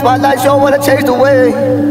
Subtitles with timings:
[0.00, 1.89] spotlight show what I chased away.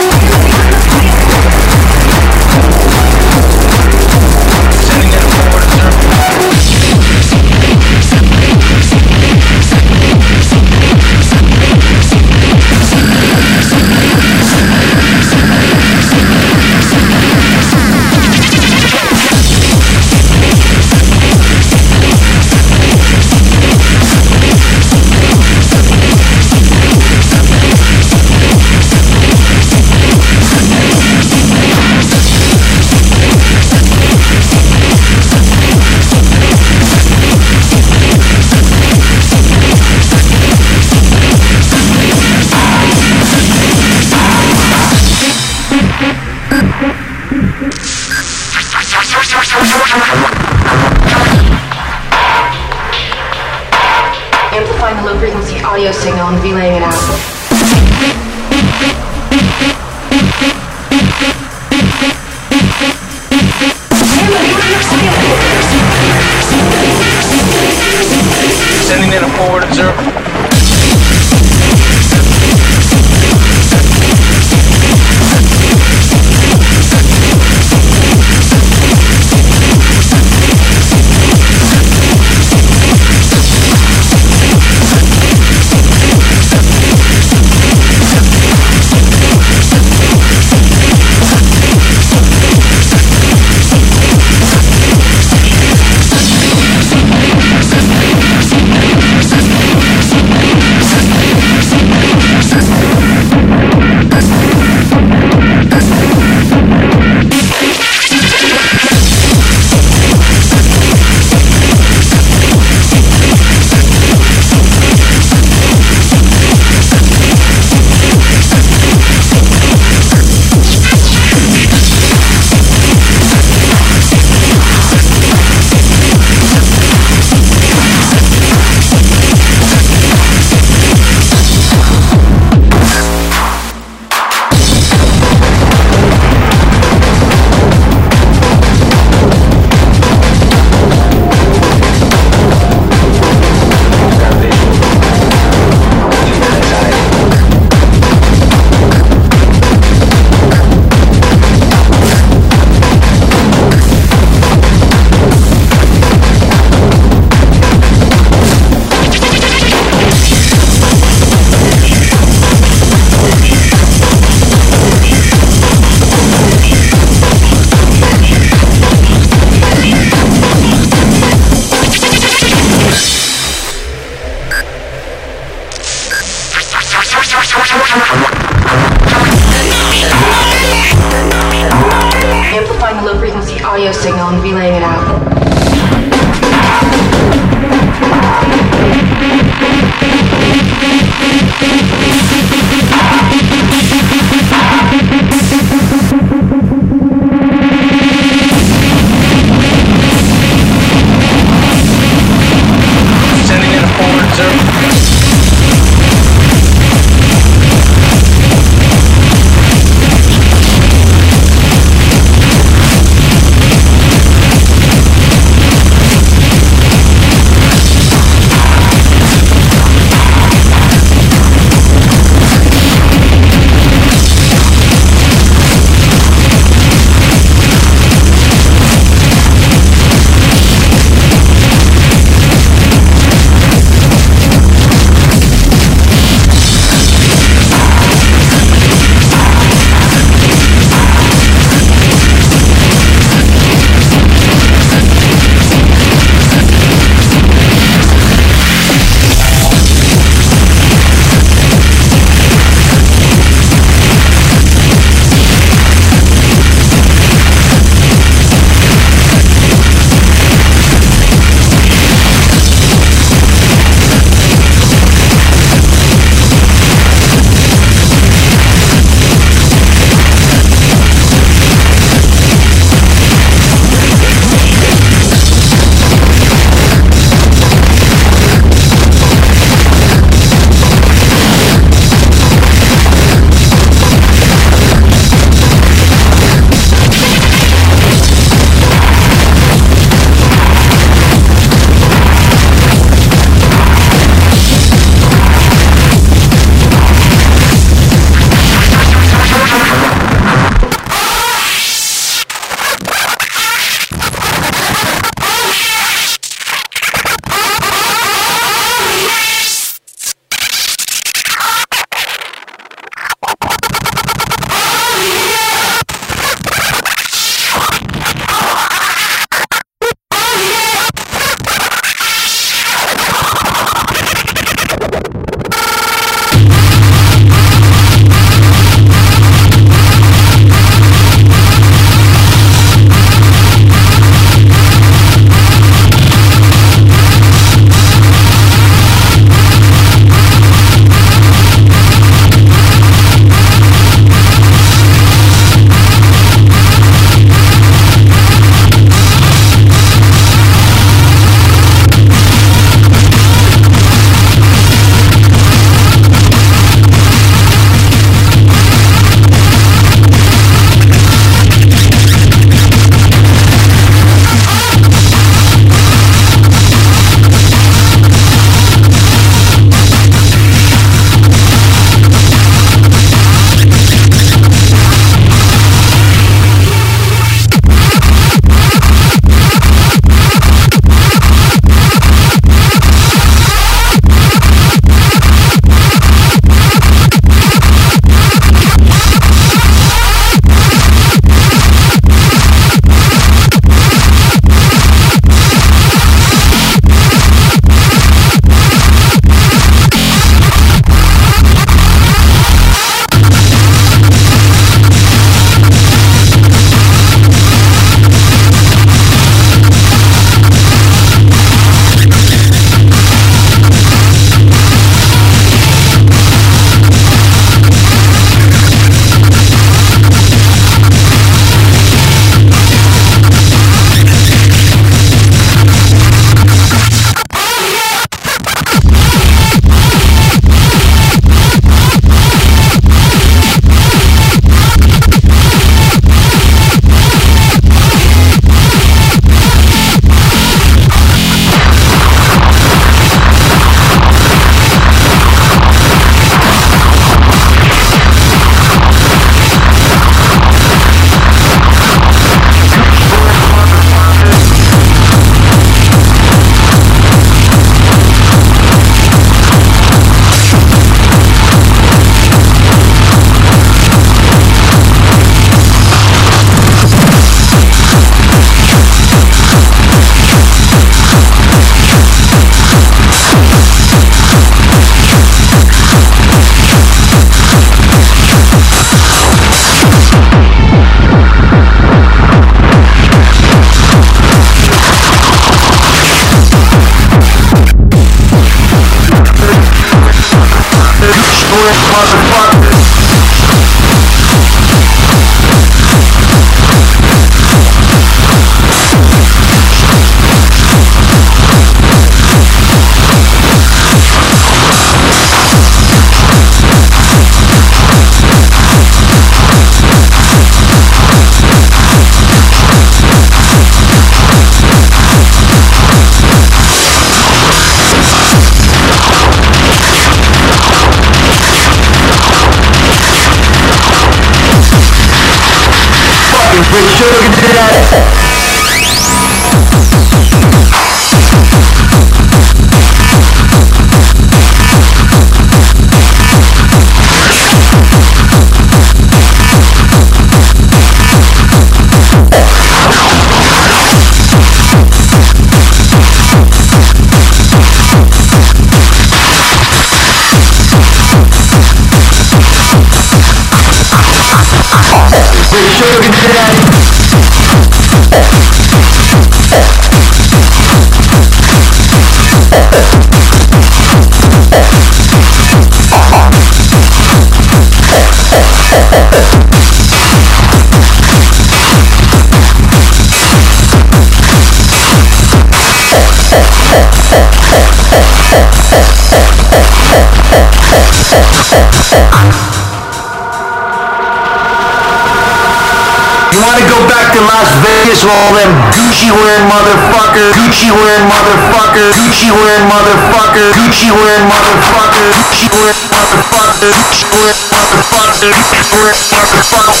[587.80, 594.50] Vegas, with all them Gucci wearing motherfucker, Gucci wearing motherfucker, Gucci wearing motherfucker, Gucci wearing
[594.50, 600.00] motherfucker, Gucci wearing motherfucker, Gucci wearing motherfucker, Gucci wearing motherfucker,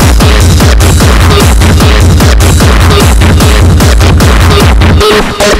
[0.00, 0.07] you
[5.18, 5.58] in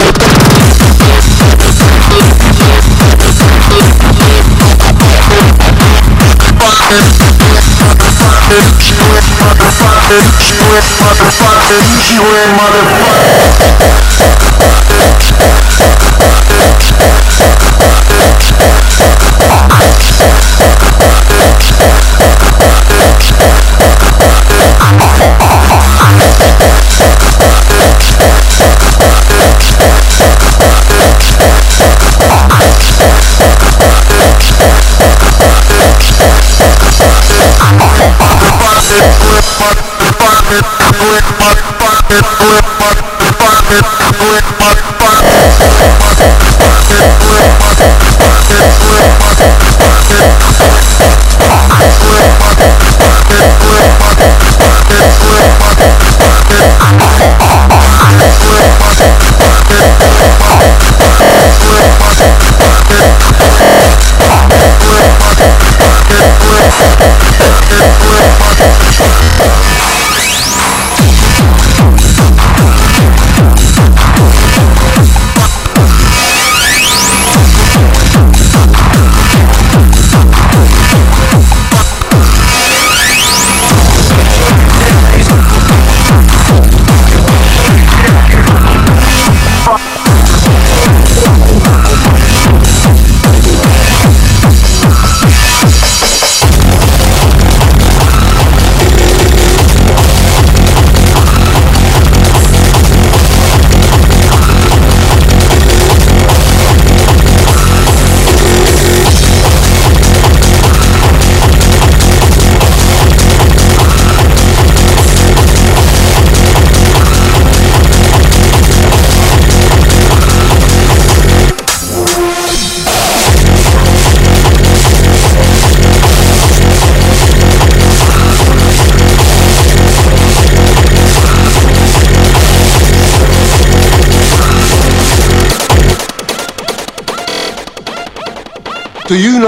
[66.98, 67.27] Do
[69.08, 69.38] you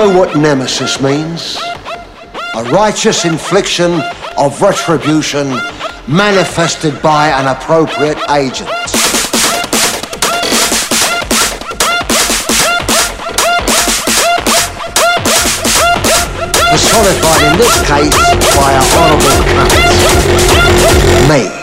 [0.01, 1.59] know what nemesis means?
[2.57, 4.01] A righteous infliction
[4.39, 5.51] of retribution
[6.09, 8.71] manifested by an appropriate agent.
[16.71, 18.17] Personified in this case
[18.57, 19.75] by a horrible cunt.
[21.29, 21.60] Me.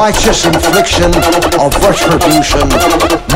[0.00, 1.12] Righteous infliction
[1.60, 2.66] of retribution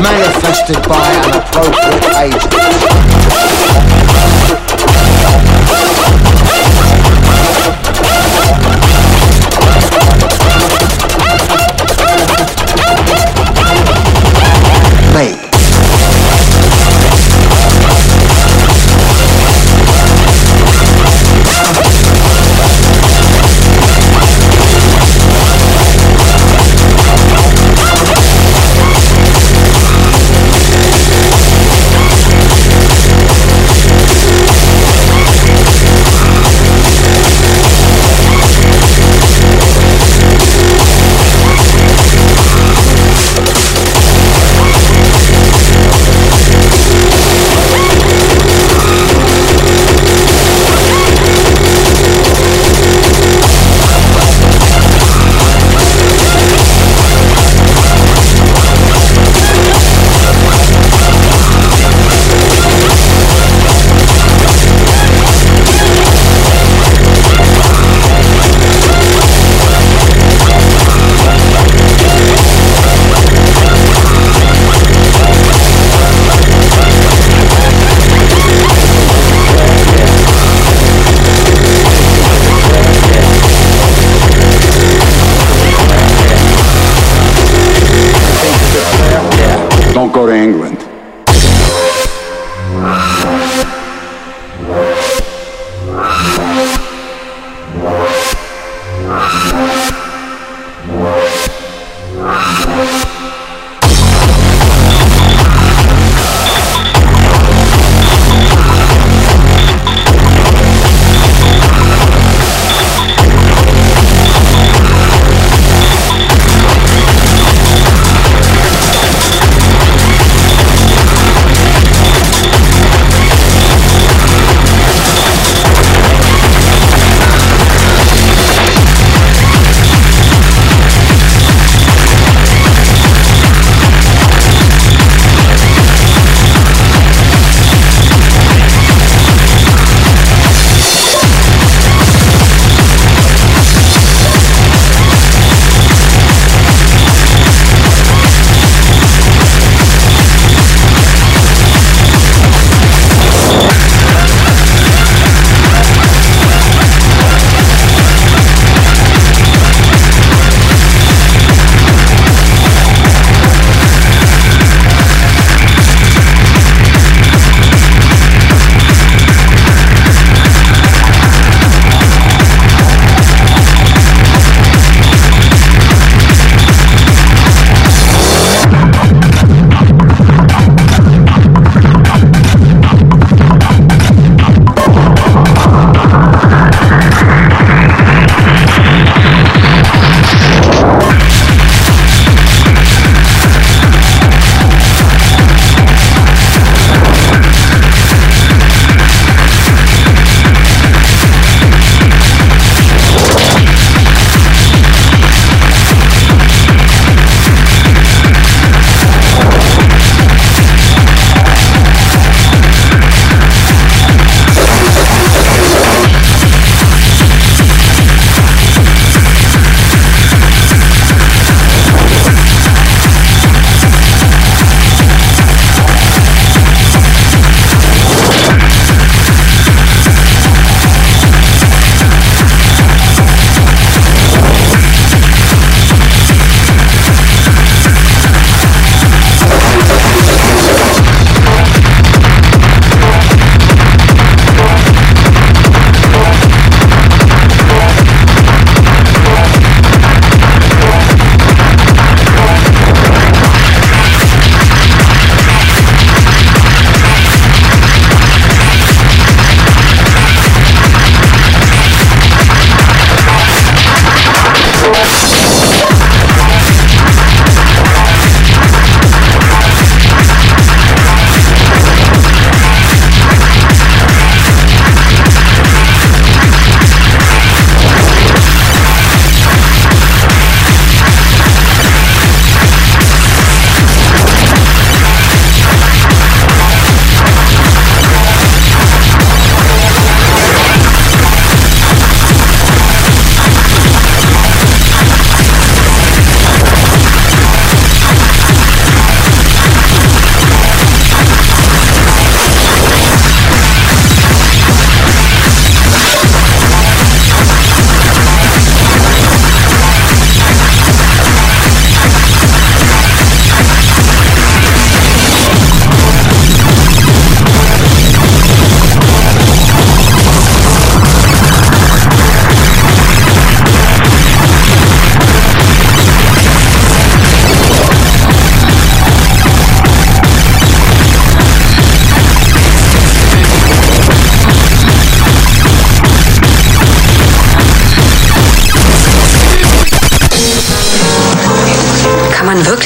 [0.01, 3.14] manifested by an appropriate agent.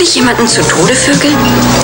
[0.10, 1.79] Wirklich jemanden zu Tode vögeln?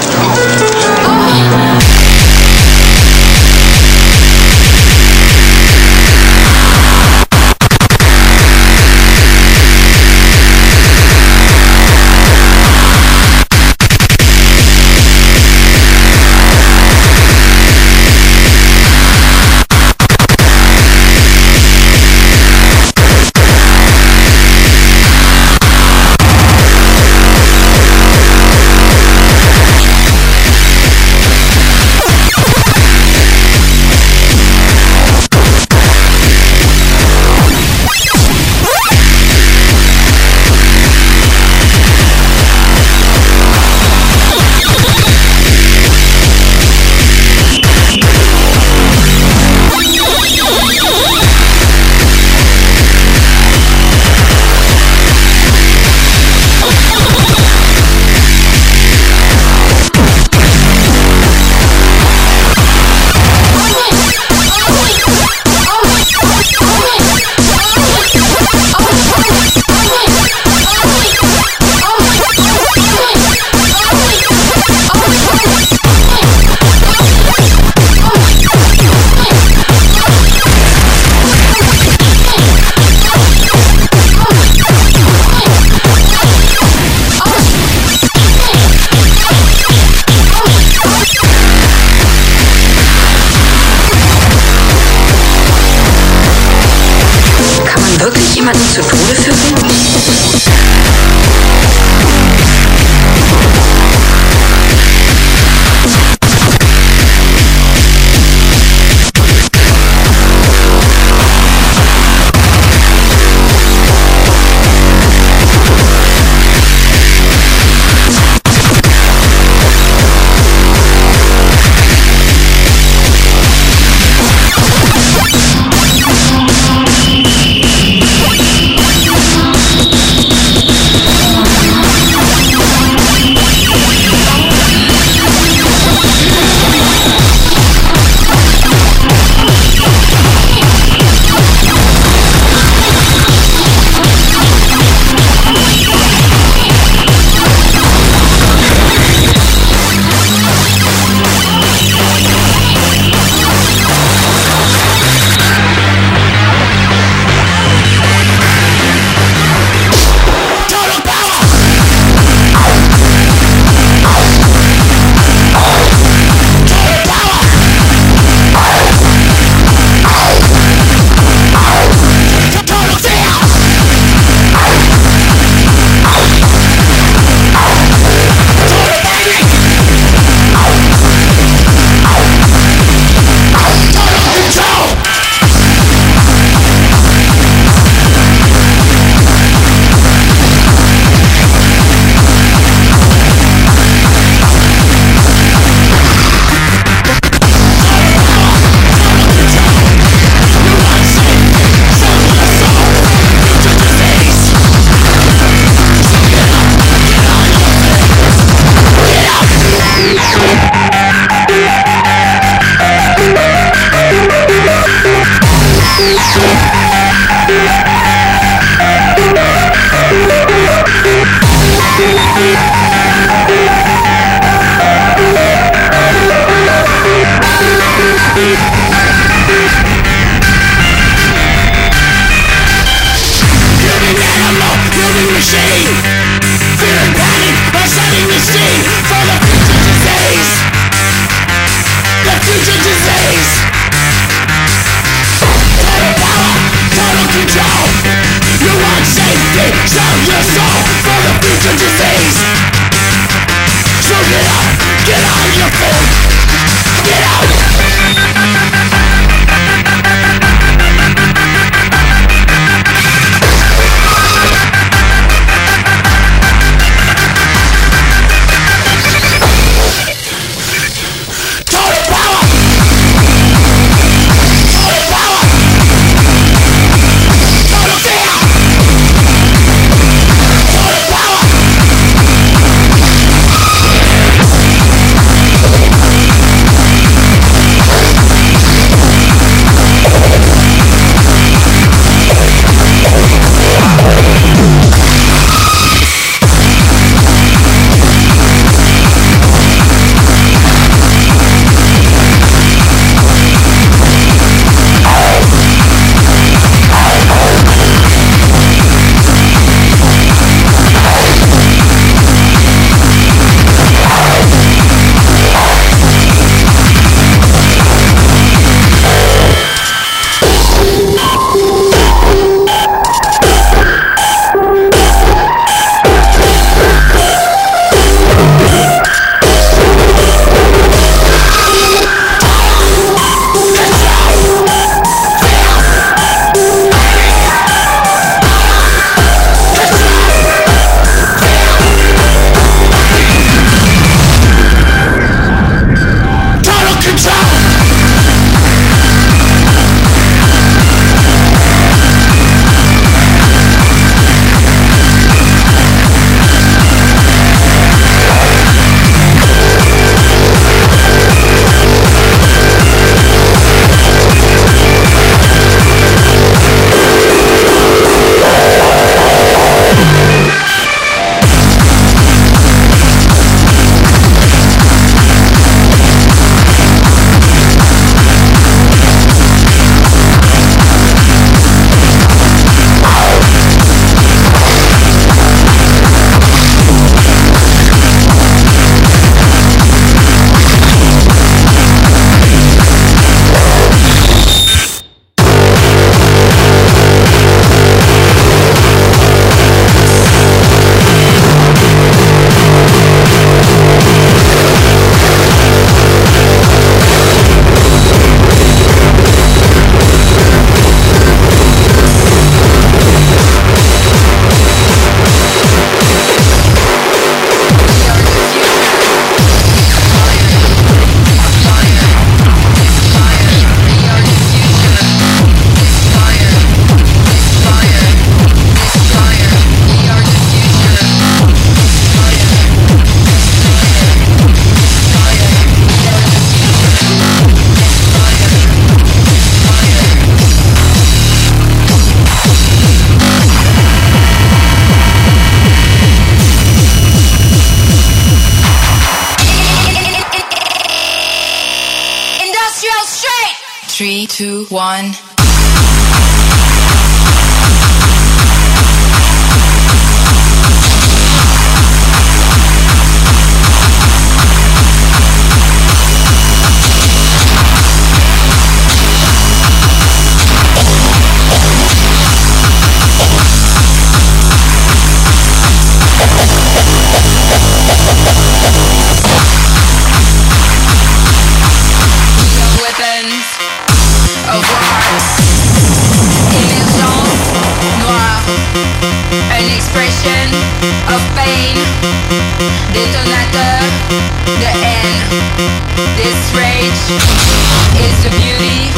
[498.34, 498.90] beauty.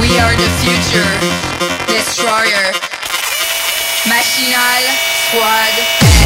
[0.00, 1.04] We are the future,
[1.86, 2.72] destroyer,
[4.08, 4.84] machinal,
[5.28, 6.17] squad.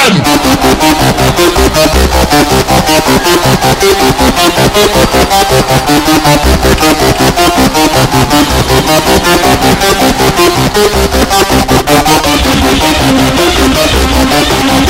[0.00, 0.40] Corruption!
[14.70, 14.89] Life!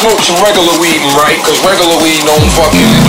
[0.00, 2.99] smoke some regular weed and right, cause regular weed don't fucking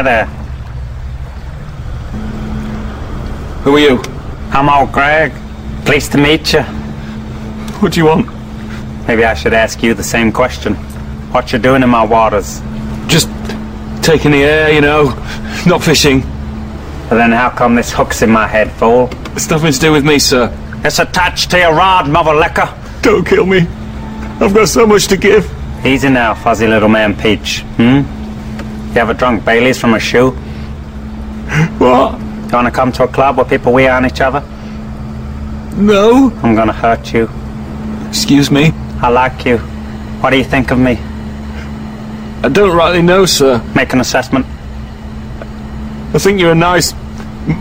[0.00, 0.24] Hi there.
[3.64, 4.02] Who are you?
[4.50, 5.30] I'm old Greg.
[5.84, 6.62] Pleased to meet you.
[7.82, 8.26] What do you want?
[9.06, 10.74] Maybe I should ask you the same question.
[11.32, 12.62] What you doing in my waters?
[13.08, 13.28] Just
[14.02, 15.10] taking the air, you know.
[15.66, 16.20] Not fishing.
[17.10, 19.10] But then how come this hook's in my head, fool?
[19.32, 20.50] It's nothing to do with me, sir.
[20.82, 22.74] It's attached to your rod, mother liquor.
[23.02, 23.66] Don't kill me.
[24.40, 25.44] I've got so much to give.
[25.84, 27.60] Easy now, fuzzy little man Peach.
[27.76, 28.19] Hmm?
[28.90, 30.30] You ever drunk Bailey's from a shoe?
[31.78, 32.18] What?
[32.20, 34.40] You wanna come to a club where people wee on each other?
[35.76, 36.32] No.
[36.42, 37.30] I'm gonna hurt you.
[38.08, 38.72] Excuse me?
[39.00, 39.58] I like you.
[40.20, 40.98] What do you think of me?
[42.42, 43.62] I don't rightly know, sir.
[43.76, 44.44] Make an assessment.
[46.12, 46.92] I think you're a nice,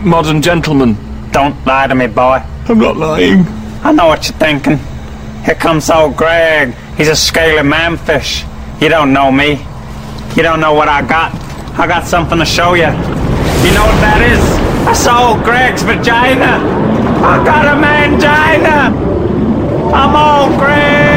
[0.04, 0.98] modern gentleman.
[1.32, 2.42] Don't lie to me, boy.
[2.68, 3.46] I'm not lying.
[3.84, 4.80] I know what you're thinking.
[5.46, 6.74] Here comes old Greg.
[6.98, 8.46] He's a scaly manfish.
[8.82, 9.64] You don't know me.
[10.40, 11.36] You don't know what I got.
[11.78, 12.84] I got something to show you.
[12.84, 14.40] You know what that is?
[14.88, 16.64] I old Greg's vagina.
[17.20, 18.88] I got a mangina.
[19.92, 21.09] I'm old Greg.